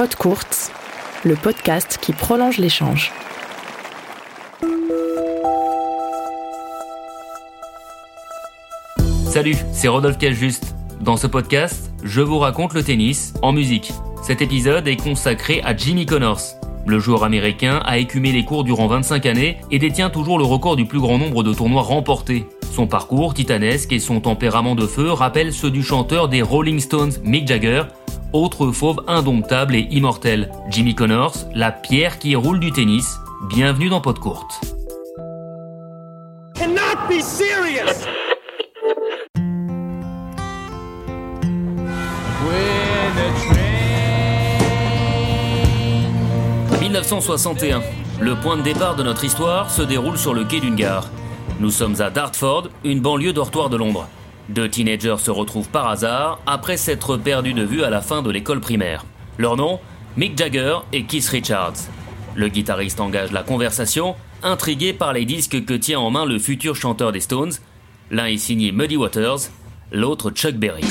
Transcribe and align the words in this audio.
Pod 0.00 0.14
courte, 0.14 0.72
le 1.24 1.36
podcast 1.36 1.98
qui 2.00 2.14
prolonge 2.14 2.56
l'échange. 2.56 3.12
Salut, 9.26 9.56
c'est 9.74 9.88
Rodolphe 9.88 10.16
Cajuste. 10.16 10.74
Dans 11.02 11.18
ce 11.18 11.26
podcast, 11.26 11.92
je 12.02 12.22
vous 12.22 12.38
raconte 12.38 12.72
le 12.72 12.82
tennis 12.82 13.34
en 13.42 13.52
musique. 13.52 13.92
Cet 14.22 14.40
épisode 14.40 14.88
est 14.88 14.96
consacré 14.96 15.60
à 15.64 15.76
Jimmy 15.76 16.06
Connors. 16.06 16.40
Le 16.86 16.98
joueur 16.98 17.22
américain 17.22 17.82
a 17.84 17.98
écumé 17.98 18.32
les 18.32 18.46
cours 18.46 18.64
durant 18.64 18.86
25 18.86 19.26
années 19.26 19.60
et 19.70 19.78
détient 19.78 20.08
toujours 20.08 20.38
le 20.38 20.44
record 20.44 20.76
du 20.76 20.86
plus 20.86 21.00
grand 21.00 21.18
nombre 21.18 21.42
de 21.42 21.52
tournois 21.52 21.82
remportés. 21.82 22.46
Son 22.70 22.86
parcours 22.86 23.34
titanesque 23.34 23.92
et 23.92 23.98
son 23.98 24.20
tempérament 24.20 24.74
de 24.74 24.86
feu 24.86 25.10
rappellent 25.10 25.52
ceux 25.52 25.70
du 25.70 25.82
chanteur 25.82 26.28
des 26.28 26.42
Rolling 26.42 26.80
Stones 26.80 27.12
Mick 27.24 27.46
Jagger, 27.48 27.82
autre 28.32 28.70
fauve 28.70 29.02
indomptable 29.08 29.74
et 29.74 29.88
immortel. 29.90 30.50
Jimmy 30.70 30.94
Connors, 30.94 31.34
la 31.54 31.72
pierre 31.72 32.18
qui 32.18 32.36
roule 32.36 32.60
du 32.60 32.72
tennis. 32.72 33.18
Bienvenue 33.48 33.88
dans 33.88 34.00
Pod 34.00 34.18
Courte. 34.18 34.60
Serious. 37.20 38.06
1961. 46.80 47.82
Le 48.20 48.34
point 48.36 48.56
de 48.56 48.62
départ 48.62 48.96
de 48.96 49.02
notre 49.02 49.24
histoire 49.24 49.70
se 49.70 49.82
déroule 49.82 50.18
sur 50.18 50.34
le 50.34 50.44
quai 50.44 50.60
d'une 50.60 50.76
gare. 50.76 51.08
Nous 51.60 51.70
sommes 51.70 52.00
à 52.00 52.08
Dartford, 52.08 52.70
une 52.84 53.00
banlieue 53.00 53.34
dortoir 53.34 53.68
de 53.68 53.76
Londres. 53.76 54.08
Deux 54.48 54.70
teenagers 54.70 55.18
se 55.18 55.30
retrouvent 55.30 55.68
par 55.68 55.88
hasard 55.88 56.40
après 56.46 56.78
s'être 56.78 57.18
perdus 57.18 57.52
de 57.52 57.62
vue 57.62 57.84
à 57.84 57.90
la 57.90 58.00
fin 58.00 58.22
de 58.22 58.30
l'école 58.30 58.60
primaire. 58.60 59.04
Leur 59.36 59.58
nom 59.58 59.78
Mick 60.16 60.38
Jagger 60.38 60.78
et 60.94 61.04
Keith 61.04 61.28
Richards. 61.28 61.74
Le 62.34 62.48
guitariste 62.48 62.98
engage 62.98 63.30
la 63.30 63.42
conversation, 63.42 64.16
intrigué 64.42 64.94
par 64.94 65.12
les 65.12 65.26
disques 65.26 65.66
que 65.66 65.74
tient 65.74 66.00
en 66.00 66.10
main 66.10 66.24
le 66.24 66.38
futur 66.38 66.76
chanteur 66.76 67.12
des 67.12 67.20
Stones. 67.20 67.52
L'un 68.10 68.24
est 68.24 68.38
signé 68.38 68.72
Muddy 68.72 68.96
Waters, 68.96 69.50
l'autre 69.92 70.30
Chuck 70.30 70.54
Berry. 70.54 70.82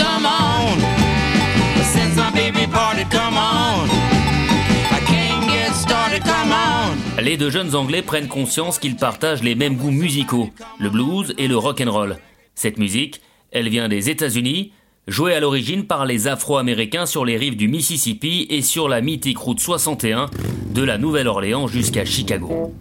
Les 7.21 7.35
deux 7.35 7.49
jeunes 7.49 7.75
Anglais 7.75 8.01
prennent 8.01 8.29
conscience 8.29 8.79
qu'ils 8.79 8.95
partagent 8.95 9.43
les 9.43 9.53
mêmes 9.53 9.75
goûts 9.75 9.91
musicaux, 9.91 10.49
le 10.79 10.89
blues 10.89 11.35
et 11.37 11.47
le 11.47 11.57
rock 11.57 11.81
and 11.85 11.91
roll. 11.91 12.17
Cette 12.55 12.77
musique, 12.77 13.21
elle 13.51 13.67
vient 13.67 13.89
des 13.89 14.09
États-Unis, 14.09 14.71
jouée 15.05 15.33
à 15.33 15.41
l'origine 15.41 15.85
par 15.85 16.05
les 16.05 16.27
Afro-Américains 16.27 17.05
sur 17.05 17.25
les 17.25 17.35
rives 17.35 17.57
du 17.57 17.67
Mississippi 17.67 18.47
et 18.49 18.61
sur 18.61 18.87
la 18.87 19.01
mythique 19.01 19.37
route 19.37 19.59
61 19.59 20.27
de 20.73 20.81
la 20.81 20.97
Nouvelle-Orléans 20.97 21.67
jusqu'à 21.67 22.05
Chicago. 22.05 22.73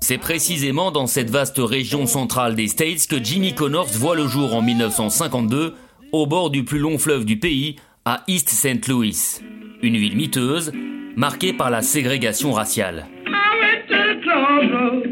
C'est 0.00 0.18
précisément 0.18 0.90
dans 0.90 1.06
cette 1.06 1.30
vaste 1.30 1.58
région 1.58 2.06
centrale 2.06 2.56
des 2.56 2.66
States 2.66 3.06
que 3.06 3.22
Jimmy 3.22 3.54
Connors 3.54 3.86
voit 3.86 4.16
le 4.16 4.26
jour 4.26 4.54
en 4.54 4.60
1952 4.60 5.76
au 6.12 6.26
bord 6.26 6.50
du 6.50 6.64
plus 6.64 6.80
long 6.80 6.98
fleuve 6.98 7.24
du 7.24 7.38
pays, 7.38 7.76
à 8.04 8.24
East 8.28 8.48
St. 8.48 8.88
Louis, 8.88 9.40
une 9.82 9.96
ville 9.96 10.16
miteuse, 10.16 10.72
marquée 11.16 11.52
par 11.52 11.70
la 11.70 11.82
ségrégation 11.82 12.52
raciale. 12.52 13.06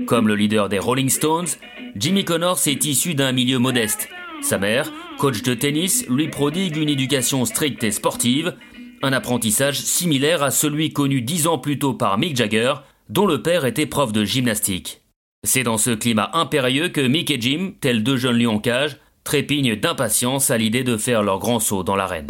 Comme 0.07 0.29
le 0.29 0.35
leader 0.35 0.71
des 0.71 0.79
Rolling 0.79 1.11
Stones, 1.11 1.49
Jimmy 1.97 2.25
Connors 2.25 2.67
est 2.67 2.85
issu 2.87 3.15
d'un 3.15 3.33
milieu 3.33 3.59
modeste. 3.59 4.09
Sa 4.41 4.57
mère, 4.57 4.91
coach 5.19 5.43
de 5.43 5.53
tennis, 5.53 6.07
lui 6.09 6.29
prodigue 6.29 6.77
une 6.77 6.89
éducation 6.89 7.45
stricte 7.45 7.85
et 7.85 7.91
sportive, 7.91 8.55
un 9.03 9.13
apprentissage 9.13 9.81
similaire 9.81 10.43
à 10.43 10.51
celui 10.51 10.93
connu 10.93 11.21
dix 11.21 11.47
ans 11.47 11.59
plus 11.59 11.79
tôt 11.79 11.93
par 11.93 12.17
Mick 12.17 12.37
Jagger, 12.37 12.75
dont 13.11 13.27
le 13.27 13.43
père 13.43 13.67
était 13.67 13.87
prof 13.87 14.13
de 14.13 14.25
gymnastique. 14.25 15.03
C'est 15.45 15.63
dans 15.63 15.79
ce 15.79 15.91
climat 15.91 16.31
impérieux 16.33 16.89
que 16.89 17.01
Mick 17.01 17.31
et 17.31 17.41
Jim, 17.41 17.73
tels 17.81 18.03
deux 18.03 18.17
jeunes 18.17 18.39
lions 18.39 18.57
en 18.57 18.59
cage, 18.61 18.99
trépignent 19.29 19.77
d'impatience 19.77 20.51
à 20.51 20.57
l'idée 20.57 20.85
de 20.85 20.97
faire 20.97 21.23
leur 21.23 21.39
grand 21.39 21.61
saut 21.61 21.83
dans 21.83 21.97
l'arène. 21.97 22.25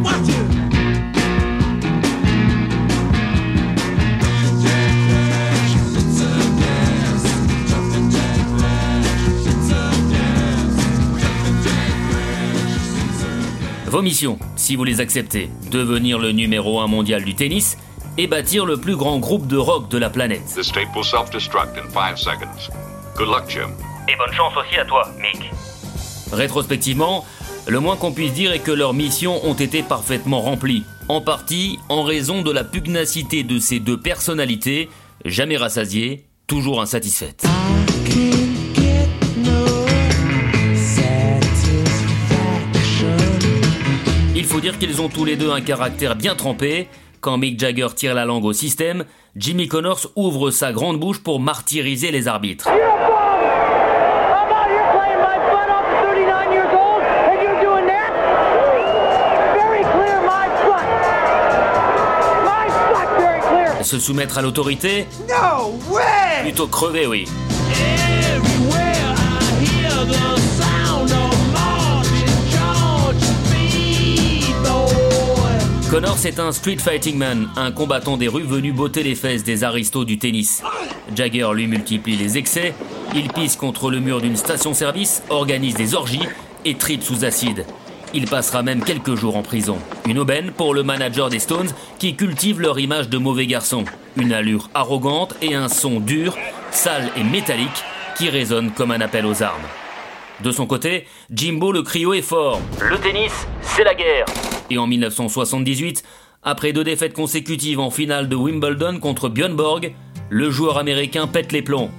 Vos 13.85 14.01
missions, 14.01 14.37
si 14.57 14.75
vous 14.75 14.83
les 14.83 14.99
acceptez, 14.99 15.49
devenir 15.71 16.19
le 16.19 16.33
numéro 16.33 16.81
1 16.81 16.87
mondial 16.87 17.23
du 17.23 17.33
tennis 17.33 17.77
et 18.17 18.27
bâtir 18.27 18.65
le 18.65 18.75
plus 18.75 18.97
grand 18.97 19.19
groupe 19.19 19.47
de 19.47 19.55
rock 19.55 19.87
de 19.87 19.97
la 19.97 20.09
planète. 20.09 20.41
Et 24.09 24.15
bonne 24.17 24.33
chance 24.33 24.53
aussi 24.57 24.77
à 24.77 24.83
toi, 24.83 25.07
Mick. 25.21 25.49
Rétrospectivement, 26.31 27.25
le 27.67 27.79
moins 27.79 27.95
qu'on 27.95 28.11
puisse 28.11 28.33
dire 28.33 28.51
est 28.51 28.59
que 28.59 28.71
leurs 28.71 28.93
missions 28.93 29.45
ont 29.45 29.53
été 29.53 29.83
parfaitement 29.83 30.41
remplies, 30.41 30.83
en 31.07 31.21
partie 31.21 31.79
en 31.89 32.03
raison 32.03 32.41
de 32.41 32.51
la 32.51 32.63
pugnacité 32.63 33.43
de 33.43 33.59
ces 33.59 33.79
deux 33.79 33.99
personnalités, 33.99 34.89
jamais 35.25 35.57
rassasiées, 35.57 36.25
toujours 36.47 36.81
insatisfaites. 36.81 37.45
Il 44.35 44.45
faut 44.45 44.61
dire 44.61 44.79
qu'ils 44.79 45.01
ont 45.01 45.09
tous 45.09 45.25
les 45.25 45.35
deux 45.35 45.51
un 45.51 45.61
caractère 45.61 46.15
bien 46.15 46.35
trempé. 46.35 46.87
Quand 47.21 47.37
Mick 47.37 47.59
Jagger 47.59 47.87
tire 47.95 48.15
la 48.15 48.25
langue 48.25 48.45
au 48.45 48.53
système, 48.53 49.05
Jimmy 49.35 49.67
Connors 49.67 50.11
ouvre 50.15 50.51
sa 50.51 50.71
grande 50.71 50.99
bouche 50.99 51.21
pour 51.21 51.39
martyriser 51.39 52.11
les 52.11 52.27
arbitres. 52.27 52.67
Se 63.89 63.97
soumettre 63.97 64.37
à 64.37 64.43
l'autorité 64.43 65.07
Plutôt 66.43 66.67
crever, 66.67 67.07
oui. 67.07 67.25
Connors 75.89 76.23
est 76.23 76.39
un 76.39 76.51
street 76.51 76.77
fighting 76.77 77.17
man, 77.17 77.49
un 77.55 77.71
combattant 77.71 78.15
des 78.15 78.27
rues 78.27 78.43
venu 78.43 78.73
botter 78.73 79.01
les 79.01 79.15
fesses 79.15 79.43
des 79.43 79.63
aristos 79.63 80.05
du 80.05 80.19
tennis. 80.19 80.61
Jagger 81.15 81.49
lui 81.55 81.65
multiplie 81.65 82.15
les 82.15 82.37
excès, 82.37 82.75
il 83.15 83.29
pisse 83.29 83.55
contre 83.55 83.89
le 83.89 83.99
mur 83.99 84.21
d'une 84.21 84.35
station-service, 84.35 85.23
organise 85.31 85.73
des 85.73 85.95
orgies 85.95 86.27
et 86.63 86.75
tripe 86.75 87.01
sous 87.01 87.25
acide. 87.25 87.65
Il 88.13 88.25
passera 88.25 88.63
même 88.63 88.83
quelques 88.83 89.15
jours 89.15 89.37
en 89.37 89.43
prison. 89.43 89.77
Une 90.07 90.17
aubaine 90.17 90.51
pour 90.51 90.73
le 90.73 90.81
manager 90.81 91.29
des 91.29 91.37
Stones 91.37 91.69
qui 91.99 92.15
cultive 92.15 92.59
leur 92.59 92.79
image 92.79 93.07
de 93.07 93.19
mauvais 93.19 93.45
garçon. 93.45 93.85
Une 94.17 94.33
allure 94.33 94.69
arrogante 94.73 95.35
et 95.43 95.53
un 95.53 95.69
son 95.69 95.99
dur, 95.99 96.35
sale 96.71 97.11
et 97.15 97.23
métallique 97.23 97.83
qui 98.17 98.29
résonne 98.29 98.71
comme 98.71 98.91
un 98.91 99.01
appel 99.01 99.25
aux 99.27 99.43
armes. 99.43 99.61
De 100.41 100.51
son 100.51 100.65
côté, 100.65 101.05
Jimbo 101.31 101.71
le 101.71 101.83
crio 101.83 102.13
est 102.13 102.23
fort. 102.23 102.59
Le 102.81 102.97
tennis, 102.97 103.47
c'est 103.61 103.83
la 103.83 103.93
guerre. 103.93 104.25
Et 104.71 104.77
en 104.77 104.87
1978, 104.87 106.03
après 106.41 106.73
deux 106.73 106.83
défaites 106.83 107.13
consécutives 107.13 107.79
en 107.79 107.91
finale 107.91 108.27
de 108.27 108.35
Wimbledon 108.35 108.99
contre 108.99 109.29
Björn 109.29 109.53
Borg, 109.53 109.93
le 110.29 110.49
joueur 110.49 110.77
américain 110.77 111.27
pète 111.27 111.51
les 111.51 111.61
plombs. 111.61 111.91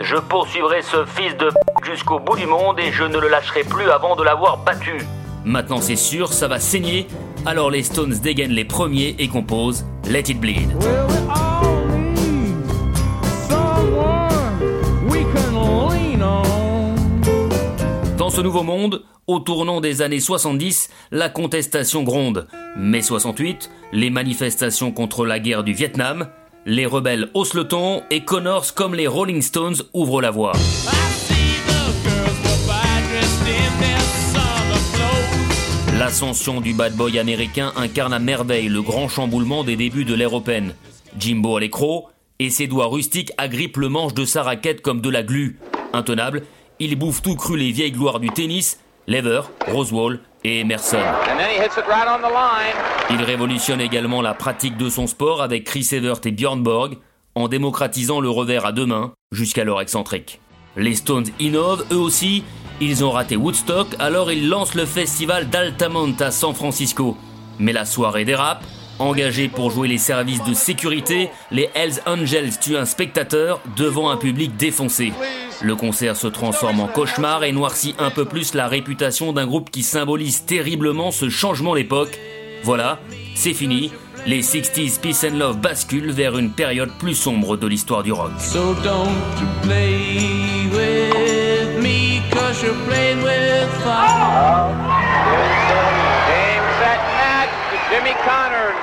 Je 0.00 0.16
poursuivrai 0.16 0.82
ce 0.82 1.04
fils 1.06 1.36
de 1.38 1.48
jusqu'au 1.82 2.18
bout 2.20 2.36
du 2.36 2.46
monde 2.46 2.78
et 2.78 2.92
je 2.92 3.04
ne 3.04 3.18
le 3.18 3.28
lâcherai 3.28 3.64
plus 3.64 3.90
avant 3.90 4.14
de 4.14 4.22
l'avoir 4.22 4.58
battu. 4.58 4.98
Maintenant 5.46 5.80
c'est 5.80 5.94
sûr, 5.94 6.32
ça 6.32 6.48
va 6.48 6.58
saigner, 6.58 7.06
alors 7.46 7.70
les 7.70 7.84
Stones 7.84 8.16
dégainent 8.20 8.50
les 8.50 8.64
premiers 8.64 9.14
et 9.20 9.28
composent 9.28 9.86
Let 10.10 10.24
It 10.28 10.40
Bleed. 10.40 10.72
Dans 18.18 18.30
ce 18.30 18.40
nouveau 18.40 18.64
monde, 18.64 19.04
au 19.28 19.38
tournant 19.38 19.80
des 19.80 20.02
années 20.02 20.18
70, 20.18 20.90
la 21.12 21.28
contestation 21.28 22.02
gronde. 22.02 22.48
Mai 22.76 23.00
68, 23.00 23.70
les 23.92 24.10
manifestations 24.10 24.90
contre 24.90 25.24
la 25.24 25.38
guerre 25.38 25.62
du 25.62 25.74
Vietnam, 25.74 26.26
les 26.64 26.86
rebelles 26.86 27.28
haussent 27.34 27.54
le 27.54 27.68
ton 27.68 28.02
et 28.10 28.24
Connors 28.24 28.74
comme 28.74 28.96
les 28.96 29.06
Rolling 29.06 29.42
Stones 29.42 29.76
ouvrent 29.94 30.20
la 30.20 30.32
voie. 30.32 30.54
L'ascension 36.06 36.60
du 36.60 36.72
bad 36.72 36.94
boy 36.94 37.18
américain 37.18 37.72
incarne 37.74 38.12
à 38.12 38.20
merveille 38.20 38.68
le 38.68 38.80
grand 38.80 39.08
chamboulement 39.08 39.64
des 39.64 39.74
débuts 39.74 40.04
de 40.04 40.14
l'ère 40.14 40.28
européenne. 40.28 40.72
Jimbo 41.18 41.56
à 41.56 41.60
l'écro, 41.60 42.06
et 42.38 42.48
ses 42.48 42.68
doigts 42.68 42.86
rustiques 42.86 43.32
agrippent 43.38 43.78
le 43.78 43.88
manche 43.88 44.14
de 44.14 44.24
sa 44.24 44.44
raquette 44.44 44.82
comme 44.82 45.00
de 45.00 45.10
la 45.10 45.24
glu. 45.24 45.58
Intenable, 45.92 46.44
il 46.78 46.94
bouffe 46.96 47.22
tout 47.22 47.34
cru 47.34 47.56
les 47.56 47.72
vieilles 47.72 47.90
gloires 47.90 48.20
du 48.20 48.30
tennis, 48.30 48.78
Lever, 49.08 49.40
Rosewall 49.66 50.20
et 50.44 50.60
Emerson. 50.60 51.02
Il 53.10 53.22
révolutionne 53.24 53.80
également 53.80 54.22
la 54.22 54.34
pratique 54.34 54.76
de 54.76 54.88
son 54.88 55.08
sport 55.08 55.42
avec 55.42 55.64
Chris 55.64 55.88
Evert 55.90 56.20
et 56.24 56.30
Björn 56.30 56.62
Borg 56.62 56.98
en 57.34 57.48
démocratisant 57.48 58.20
le 58.20 58.30
revers 58.30 58.64
à 58.64 58.70
deux 58.70 58.86
mains 58.86 59.12
jusqu'alors 59.32 59.80
excentrique. 59.80 60.40
Les 60.76 60.94
Stones 60.94 61.26
innovent 61.40 61.84
eux 61.90 61.98
aussi, 61.98 62.44
ils 62.80 63.04
ont 63.04 63.10
raté 63.10 63.36
Woodstock, 63.36 63.88
alors 63.98 64.30
ils 64.30 64.48
lancent 64.48 64.74
le 64.74 64.86
festival 64.86 65.48
d'Altamont 65.48 66.14
à 66.20 66.30
San 66.30 66.54
Francisco. 66.54 67.16
Mais 67.58 67.72
la 67.72 67.84
soirée 67.84 68.24
dérape, 68.24 68.62
Engagés 68.98 69.48
pour 69.48 69.70
jouer 69.70 69.88
les 69.88 69.98
services 69.98 70.42
de 70.44 70.54
sécurité, 70.54 71.28
les 71.50 71.68
Hells 71.74 72.00
Angels 72.06 72.58
tuent 72.58 72.78
un 72.78 72.86
spectateur 72.86 73.60
devant 73.76 74.08
un 74.08 74.16
public 74.16 74.56
défoncé. 74.56 75.12
Le 75.60 75.76
concert 75.76 76.16
se 76.16 76.26
transforme 76.26 76.80
en 76.80 76.86
cauchemar 76.86 77.44
et 77.44 77.52
noircit 77.52 77.94
un 77.98 78.10
peu 78.10 78.24
plus 78.24 78.54
la 78.54 78.68
réputation 78.68 79.34
d'un 79.34 79.46
groupe 79.46 79.70
qui 79.70 79.82
symbolise 79.82 80.46
terriblement 80.46 81.10
ce 81.10 81.28
changement 81.28 81.74
d'époque. 81.74 82.18
Voilà, 82.62 82.98
c'est 83.34 83.52
fini. 83.52 83.92
Les 84.26 84.42
60s 84.42 84.98
Peace 84.98 85.26
and 85.30 85.36
Love 85.36 85.58
basculent 85.58 86.10
vers 86.10 86.38
une 86.38 86.50
période 86.50 86.90
plus 86.98 87.14
sombre 87.14 87.56
de 87.58 87.66
l'histoire 87.66 88.02
du 88.02 88.12
rock. 88.12 88.32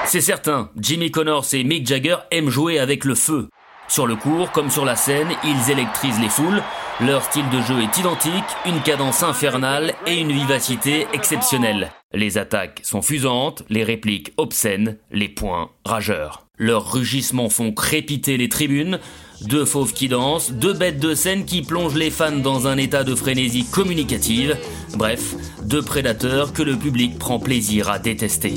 C'est 0.05 0.21
certain, 0.21 0.69
Jimmy 0.77 1.09
Connors 1.09 1.45
et 1.53 1.63
Mick 1.63 1.87
Jagger 1.87 2.17
aiment 2.29 2.49
jouer 2.49 2.77
avec 2.77 3.03
le 3.03 3.15
feu. 3.15 3.49
Sur 3.87 4.07
le 4.07 4.15
court 4.15 4.51
comme 4.51 4.69
sur 4.69 4.85
la 4.85 4.95
scène, 4.95 5.29
ils 5.43 5.71
électrisent 5.71 6.19
les 6.19 6.29
foules. 6.29 6.61
Leur 7.01 7.23
style 7.23 7.49
de 7.49 7.61
jeu 7.61 7.81
est 7.81 7.97
identique, 7.97 8.43
une 8.65 8.81
cadence 8.81 9.23
infernale 9.23 9.93
et 10.05 10.19
une 10.19 10.31
vivacité 10.31 11.07
exceptionnelle. 11.13 11.91
Les 12.13 12.37
attaques 12.37 12.81
sont 12.83 13.01
fusantes, 13.01 13.63
les 13.69 13.83
répliques 13.83 14.33
obscènes, 14.37 14.97
les 15.11 15.29
points 15.29 15.71
rageurs. 15.83 16.45
Leurs 16.57 16.93
rugissements 16.93 17.49
font 17.49 17.71
crépiter 17.71 18.37
les 18.37 18.49
tribunes, 18.49 18.99
deux 19.41 19.65
fauves 19.65 19.94
qui 19.94 20.07
dansent, 20.07 20.51
deux 20.51 20.74
bêtes 20.74 21.00
de 21.00 21.13
scène 21.15 21.45
qui 21.45 21.62
plongent 21.62 21.95
les 21.95 22.09
fans 22.09 22.31
dans 22.31 22.68
un 22.68 22.77
état 22.77 23.03
de 23.03 23.15
frénésie 23.15 23.65
communicative. 23.65 24.57
Bref, 24.95 25.35
deux 25.63 25.81
prédateurs 25.81 26.53
que 26.53 26.63
le 26.63 26.77
public 26.77 27.18
prend 27.18 27.39
plaisir 27.39 27.89
à 27.89 28.00
détester. 28.00 28.56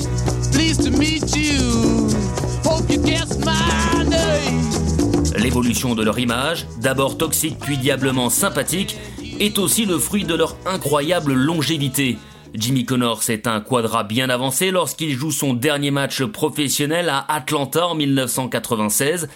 L'évolution 5.37 5.95
de 5.95 6.03
leur 6.03 6.19
image, 6.19 6.67
d'abord 6.81 7.17
toxique 7.17 7.57
puis 7.59 7.77
diablement 7.77 8.29
sympathique, 8.29 8.97
est 9.39 9.59
aussi 9.59 9.85
le 9.85 9.99
fruit 9.99 10.23
de 10.23 10.35
leur 10.35 10.57
incroyable 10.65 11.33
longévité. 11.33 12.17
Jimmy 12.53 12.85
Connors 12.85 13.29
est 13.29 13.45
un 13.45 13.61
quadra 13.61 14.03
bien 14.03 14.29
avancé 14.29 14.71
lorsqu'il 14.71 15.15
joue 15.15 15.31
son 15.31 15.53
dernier 15.53 15.91
match 15.91 16.23
professionnel 16.23 17.09
à 17.09 17.25
Atlanta 17.29 17.87
en 17.87 17.95
1996. 17.95 19.27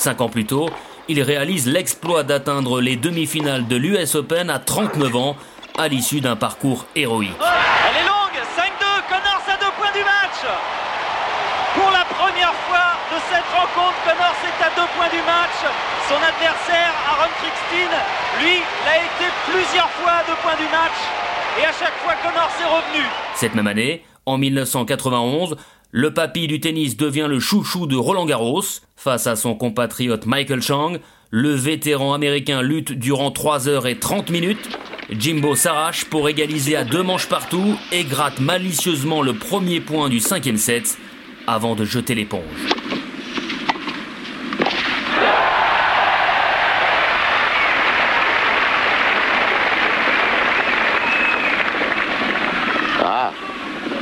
Cinq 0.00 0.22
ans 0.22 0.30
plus 0.30 0.46
tôt, 0.46 0.70
il 1.08 1.20
réalise 1.20 1.66
l'exploit 1.66 2.22
d'atteindre 2.22 2.80
les 2.80 2.96
demi-finales 2.96 3.68
de 3.68 3.76
l'US 3.76 4.14
Open 4.14 4.48
à 4.48 4.58
39 4.58 5.14
ans, 5.14 5.36
à 5.76 5.88
l'issue 5.88 6.22
d'un 6.22 6.36
parcours 6.36 6.86
héroïque. 6.96 7.36
Elle 7.36 8.00
est 8.00 8.08
longue, 8.08 8.40
5-2, 8.56 8.64
Connors 9.12 9.44
à 9.44 9.60
deux 9.60 9.72
points 9.76 9.92
du 9.92 10.00
match. 10.00 10.40
Pour 11.76 11.90
la 11.92 12.06
première 12.16 12.54
fois 12.64 12.96
de 13.12 13.20
cette 13.28 13.44
rencontre, 13.52 14.00
Connors 14.08 14.40
est 14.40 14.64
à 14.64 14.70
deux 14.72 14.88
points 14.96 15.12
du 15.12 15.20
match. 15.20 15.68
Son 16.08 16.16
adversaire, 16.16 16.92
Aaron 17.04 17.28
Trixtin, 17.36 17.92
lui, 18.40 18.56
l'a 18.88 19.04
été 19.04 19.28
plusieurs 19.52 19.90
fois 20.00 20.12
à 20.12 20.24
deux 20.24 20.40
points 20.40 20.56
du 20.56 20.68
match. 20.72 20.96
Et 21.60 21.66
à 21.66 21.72
chaque 21.76 22.00
fois, 22.00 22.14
Connors 22.24 22.56
est 22.56 22.64
revenu. 22.64 23.04
Cette 23.34 23.54
même 23.54 23.66
année, 23.66 24.02
en 24.24 24.38
1991, 24.38 25.56
le 25.92 26.14
papy 26.14 26.46
du 26.46 26.60
tennis 26.60 26.96
devient 26.96 27.26
le 27.28 27.40
chouchou 27.40 27.86
de 27.86 27.96
Roland 27.96 28.26
Garros. 28.26 28.62
Face 28.96 29.26
à 29.26 29.34
son 29.34 29.54
compatriote 29.54 30.26
Michael 30.26 30.62
Chang, 30.62 30.98
le 31.30 31.52
vétéran 31.52 32.12
américain 32.14 32.62
lutte 32.62 32.92
durant 32.92 33.30
3 33.30 33.68
heures 33.68 33.86
et 33.86 33.98
30 33.98 34.30
minutes. 34.30 34.68
Jimbo 35.10 35.56
s'arrache 35.56 36.04
pour 36.04 36.28
égaliser 36.28 36.76
à 36.76 36.84
deux 36.84 37.02
manches 37.02 37.28
partout 37.28 37.76
et 37.90 38.04
gratte 38.04 38.38
malicieusement 38.38 39.22
le 39.22 39.34
premier 39.34 39.80
point 39.80 40.08
du 40.08 40.20
cinquième 40.20 40.58
set 40.58 40.96
avant 41.48 41.74
de 41.74 41.84
jeter 41.84 42.14
l'éponge. 42.14 42.44
Ah, 53.02 53.32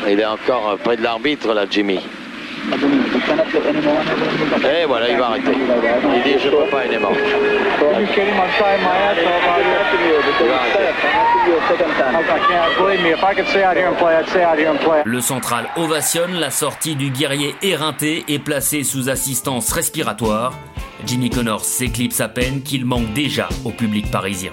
il 0.09 0.21
est 0.21 0.27
encore 0.27 0.79
près 0.83 0.97
de 0.97 1.03
l'arbitre 1.03 1.53
là, 1.53 1.65
Jimmy. 1.71 2.01
Et 4.81 4.85
voilà, 4.87 5.09
il 5.09 5.17
va 5.17 5.27
arrêter. 5.27 5.53
Il 5.53 6.23
dit 6.23 6.39
je 6.43 6.49
ne 6.49 6.57
peux 6.57 6.71
pas, 6.71 6.85
il 6.87 6.93
est 6.93 6.99
mort. 6.99 7.13
Le 15.05 15.21
central 15.21 15.69
ovationne 15.77 16.35
la 16.35 16.51
sortie 16.51 16.97
du 16.97 17.11
guerrier 17.11 17.55
éreinté 17.63 18.25
et 18.29 18.39
placé 18.39 18.85
sous 18.85 19.09
assistance 19.09 19.73
respiratoire. 19.73 20.53
Jimmy 21.07 21.31
Connors 21.31 21.65
s'éclipse 21.65 22.21
à 22.21 22.29
peine 22.29 22.63
qu'il 22.63 22.85
manque 22.85 23.13
déjà 23.13 23.49
au 23.65 23.71
public 23.71 24.11
parisien. 24.11 24.53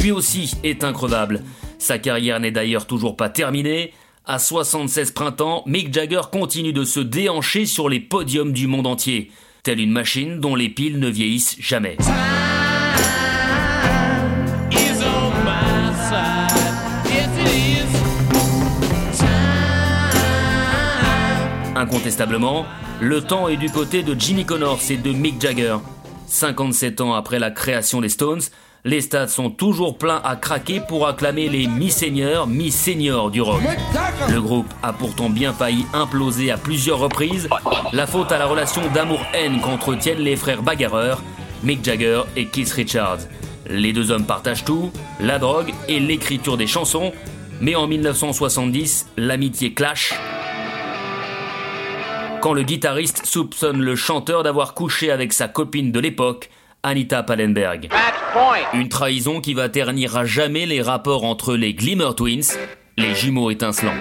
Lui 0.00 0.12
aussi 0.12 0.52
est 0.62 0.84
increvable. 0.84 1.42
Sa 1.78 1.98
carrière 1.98 2.40
n'est 2.40 2.50
d'ailleurs 2.50 2.86
toujours 2.86 3.16
pas 3.16 3.28
terminée. 3.28 3.92
À 4.24 4.38
76 4.38 5.10
printemps, 5.12 5.62
Mick 5.66 5.92
Jagger 5.92 6.20
continue 6.30 6.72
de 6.72 6.84
se 6.84 7.00
déhancher 7.00 7.66
sur 7.66 7.88
les 7.88 8.00
podiums 8.00 8.52
du 8.52 8.66
monde 8.66 8.86
entier, 8.86 9.30
telle 9.62 9.80
une 9.80 9.90
machine 9.90 10.38
dont 10.38 10.54
les 10.54 10.68
piles 10.68 10.98
ne 10.98 11.08
vieillissent 11.08 11.56
jamais. 11.58 11.96
Incontestablement, 21.74 22.66
le 23.00 23.20
temps 23.20 23.48
est 23.48 23.56
du 23.56 23.70
côté 23.70 24.02
de 24.02 24.14
Jimmy 24.18 24.44
Connors 24.44 24.80
et 24.90 24.96
de 24.96 25.12
Mick 25.12 25.40
Jagger. 25.40 25.76
57 26.26 27.00
ans 27.00 27.14
après 27.14 27.38
la 27.38 27.50
création 27.50 28.00
des 28.00 28.08
Stones, 28.08 28.40
les 28.88 29.02
stades 29.02 29.28
sont 29.28 29.50
toujours 29.50 29.98
pleins 29.98 30.22
à 30.24 30.34
craquer 30.34 30.80
pour 30.80 31.06
acclamer 31.06 31.50
les 31.50 31.66
mi-seigneurs, 31.66 32.46
mi-seniors 32.46 33.30
du 33.30 33.42
rock. 33.42 33.60
Le 34.30 34.40
groupe 34.40 34.72
a 34.82 34.94
pourtant 34.94 35.28
bien 35.28 35.52
failli 35.52 35.84
imploser 35.92 36.50
à 36.50 36.56
plusieurs 36.56 36.98
reprises, 36.98 37.50
la 37.92 38.06
faute 38.06 38.32
à 38.32 38.38
la 38.38 38.46
relation 38.46 38.80
d'amour-haine 38.94 39.60
qu'entretiennent 39.60 40.20
les 40.20 40.36
frères 40.36 40.62
bagarreurs, 40.62 41.22
Mick 41.62 41.84
Jagger 41.84 42.22
et 42.34 42.46
Keith 42.46 42.70
Richards. 42.70 43.18
Les 43.68 43.92
deux 43.92 44.10
hommes 44.10 44.24
partagent 44.24 44.64
tout, 44.64 44.90
la 45.20 45.38
drogue 45.38 45.74
et 45.86 46.00
l'écriture 46.00 46.56
des 46.56 46.66
chansons, 46.66 47.12
mais 47.60 47.74
en 47.74 47.86
1970, 47.86 49.08
l'amitié 49.18 49.74
clash 49.74 50.14
quand 52.40 52.52
le 52.52 52.62
guitariste 52.62 53.26
soupçonne 53.26 53.80
le 53.80 53.96
chanteur 53.96 54.44
d'avoir 54.44 54.74
couché 54.74 55.10
avec 55.10 55.32
sa 55.32 55.48
copine 55.48 55.90
de 55.90 55.98
l'époque, 55.98 56.50
Anita 56.88 57.22
Pallenberg. 57.22 57.90
Une 58.72 58.88
trahison 58.88 59.42
qui 59.42 59.52
va 59.52 59.68
ternir 59.68 60.16
à 60.16 60.24
jamais 60.24 60.64
les 60.64 60.80
rapports 60.80 61.24
entre 61.24 61.54
les 61.54 61.74
Glimmer 61.74 62.12
Twins, 62.16 62.56
les 62.96 63.14
jumeaux 63.14 63.50
étincelants. 63.50 63.92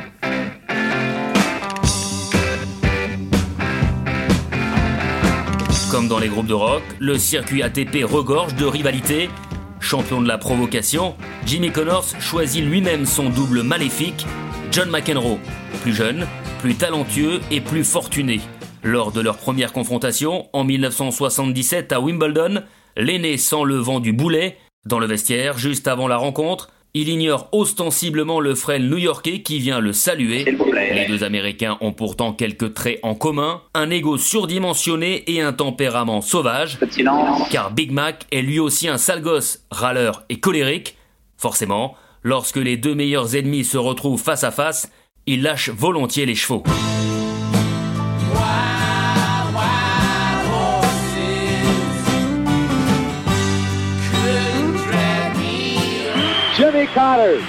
Comme 5.92 6.08
dans 6.08 6.20
les 6.20 6.30
groupes 6.30 6.48
de 6.48 6.54
rock, 6.54 6.82
le 7.00 7.18
circuit 7.18 7.62
ATP 7.62 8.06
regorge 8.06 8.56
de 8.56 8.66
rivalités. 8.66 9.30
Champion 9.82 10.22
de 10.22 10.28
la 10.30 10.38
provocation, 10.38 11.16
Jimmy 11.46 11.72
Connors 11.72 12.08
choisit 12.22 12.64
lui-même 12.64 13.06
son 13.06 13.30
double 13.30 13.64
maléfique, 13.64 14.26
John 14.72 14.90
McEnroe. 14.90 15.40
Plus 15.82 15.94
jeune, 15.94 16.26
plus 16.62 16.76
talentueux 16.76 17.42
et 17.52 17.60
plus 17.60 17.84
fortuné. 17.84 18.40
Lors 18.84 19.12
de 19.12 19.20
leur 19.20 19.38
première 19.38 19.74
confrontation, 19.74 20.48
en 20.54 20.64
1977 20.64 21.92
à 21.92 22.00
Wimbledon, 22.00 22.64
l'aîné 22.98 23.38
sent 23.38 23.64
le 23.64 23.78
vent 23.78 24.00
du 24.00 24.12
boulet. 24.12 24.58
Dans 24.86 25.00
le 25.00 25.06
vestiaire, 25.06 25.58
juste 25.58 25.88
avant 25.88 26.08
la 26.08 26.18
rencontre, 26.18 26.70
il 26.94 27.10
ignore 27.10 27.50
ostensiblement 27.52 28.40
le 28.40 28.56
frêle 28.56 28.90
new-yorkais 28.90 29.44
qui 29.44 29.60
vient 29.60 29.80
le 29.80 29.94
saluer. 29.94 30.46
Les 30.46 31.06
deux 31.08 31.24
Américains 31.24 31.78
ont 31.80 31.94
pourtant 31.94 32.34
quelques 32.34 32.74
traits 32.74 33.00
en 33.04 33.14
commun, 33.14 33.62
un 33.76 33.90
ego 33.92 34.18
surdimensionné 34.18 35.24
et 35.32 35.42
un 35.42 35.54
tempérament 35.54 36.22
sauvage, 36.22 36.80
car 37.52 37.72
Big 37.72 37.92
Mac 37.92 38.26
est 38.32 38.42
lui 38.42 38.60
aussi 38.60 38.88
un 38.88 38.98
sale 38.98 39.22
gosse, 39.22 39.66
râleur 39.70 40.24
et 40.30 40.40
colérique. 40.40 40.98
Forcément, 41.38 41.96
lorsque 42.24 42.58
les 42.58 42.78
deux 42.78 42.96
meilleurs 42.96 43.36
ennemis 43.36 43.66
se 43.66 43.78
retrouvent 43.78 44.22
face 44.22 44.44
à 44.44 44.52
face, 44.52 44.90
il 45.28 45.44
lâche 45.44 45.70
volontiers 45.70 46.26
les 46.26 46.36
chevaux. 46.36 46.64
Connors. 56.98 57.44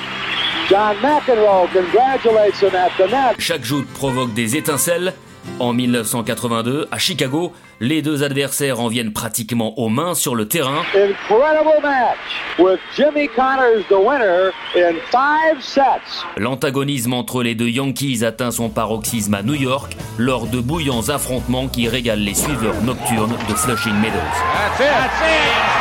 John 0.68 0.94
McEnroe 1.00 1.68
congratulates 1.72 2.60
him 2.60 2.74
at 2.74 2.90
the 2.98 3.10
net. 3.10 3.36
Chaque 3.38 3.64
joute 3.64 3.86
provoque 3.94 4.34
des 4.34 4.56
étincelles. 4.56 5.14
En 5.58 5.72
1982, 5.72 6.86
à 6.92 6.98
Chicago, 6.98 7.54
les 7.80 8.02
deux 8.02 8.22
adversaires 8.22 8.78
en 8.78 8.88
viennent 8.88 9.14
pratiquement 9.14 9.78
aux 9.78 9.88
mains 9.88 10.14
sur 10.14 10.34
le 10.34 10.46
terrain. 10.46 10.82
Incredible 10.94 11.80
match 11.82 12.18
with 12.58 12.78
Jimmy 12.94 13.26
Connors 13.28 13.82
the 13.88 13.96
winner 13.96 14.50
in 14.76 14.96
five 15.10 15.62
sets. 15.62 16.26
L'antagonisme 16.36 17.14
entre 17.14 17.42
les 17.42 17.54
deux 17.54 17.70
Yankees 17.70 18.24
atteint 18.24 18.50
son 18.50 18.68
paroxysme 18.68 19.32
à 19.32 19.42
New 19.42 19.54
York 19.54 19.96
lors 20.18 20.46
de 20.46 20.60
bouillants 20.60 21.08
affrontements 21.08 21.68
qui 21.68 21.88
régalent 21.88 22.22
les 22.22 22.34
suiveurs 22.34 22.82
nocturnes 22.82 23.36
de 23.48 23.54
Flushing 23.54 23.94
Meadows. 23.94 24.18
That's 24.52 24.80
it. 24.80 24.90
That's 24.90 25.22
it. 25.22 25.77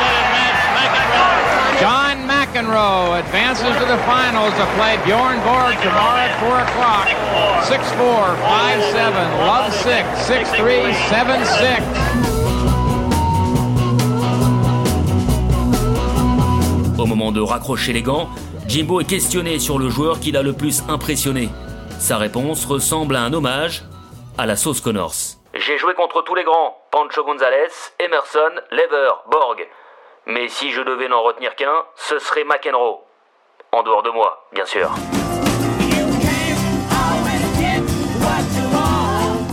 McEnroe 2.58 3.20
advances 3.20 3.78
to 3.78 3.86
the 3.86 3.98
finals 4.00 4.52
to 4.56 4.66
play 4.78 4.98
Bjorn 5.06 5.38
Borg 5.42 5.78
tomorrow 5.80 6.18
at 6.18 6.34
4 6.40 6.60
o'clock. 6.66 7.06
6-4, 7.70 8.36
5-7, 8.94 9.14
love 9.46 9.72
6, 9.72 10.06
6-3, 10.28 10.92
7-6. 16.96 17.00
Au 17.00 17.06
moment 17.06 17.32
de 17.32 17.42
raccrocher 17.42 17.94
les 17.94 18.02
gants, 18.02 18.28
Jimbo 18.68 19.02
est 19.02 19.06
questionné 19.06 19.60
sur 19.60 19.78
le 19.78 19.90
joueur 19.90 20.20
qui 20.20 20.32
l'a 20.32 20.42
le 20.42 20.54
plus 20.54 20.82
impressionné. 20.90 21.50
Sa 22.00 22.18
réponse 22.18 22.66
ressemble 22.66 23.18
à 23.18 23.22
un 23.22 23.34
hommage 23.34 23.84
à 24.40 24.48
la 24.48 24.56
sauce 24.56 24.82
Connors. 24.82 25.38
J'ai 25.54 25.78
joué 25.78 25.94
contre 25.94 26.24
tous 26.24 26.34
les 26.34 26.44
grands, 26.44 26.76
Pancho 26.92 27.24
Gonzalez, 27.24 27.70
Emerson, 28.00 28.62
Lever, 28.72 29.12
Borg. 29.30 29.68
Mais 30.30 30.50
si 30.50 30.72
je 30.72 30.82
devais 30.82 31.08
n'en 31.08 31.24
retenir 31.24 31.56
qu'un, 31.56 31.72
ce 31.96 32.20
serait 32.20 32.44
McEnroe. 32.44 33.00
En 33.72 33.82
dehors 33.82 34.04
de 34.04 34.10
moi, 34.10 34.46
bien 34.54 34.66
sûr. 34.66 34.94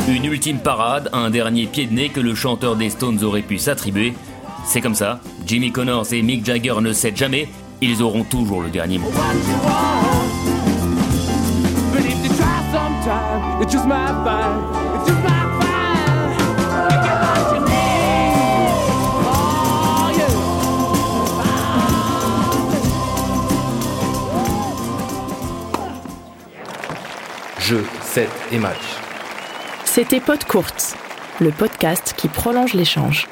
Une 0.09 0.25
ultime 0.25 0.59
parade, 0.59 1.11
un 1.13 1.31
dernier 1.31 1.67
pied 1.67 1.87
de 1.87 1.93
nez 1.93 2.09
que 2.09 2.19
le 2.19 2.35
chanteur 2.35 2.75
des 2.75 2.91
Stones 2.91 3.23
aurait 3.23 3.43
pu 3.43 3.59
s'attribuer. 3.59 4.15
C'est 4.65 4.81
comme 4.81 4.97
ça, 4.97 5.21
Jimmy 5.47 5.71
Connors 5.71 6.13
et 6.13 6.23
Mick 6.23 6.45
Jagger 6.45 6.81
ne 6.81 6.93
cèdent 6.93 7.17
jamais, 7.17 7.47
ils 7.81 8.03
auront 8.03 8.25
toujours 8.25 8.61
le 8.61 8.71
dernier 8.71 8.99
mot. 8.99 9.13
et. 28.19 28.29
C'était 29.85 30.21
Pod 30.21 30.45
Courte, 30.45 30.97
le 31.41 31.51
podcast 31.51 32.15
qui 32.17 32.29
prolonge 32.29 32.75
l'échange. 32.75 33.27